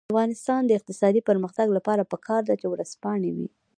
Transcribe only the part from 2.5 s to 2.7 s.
چې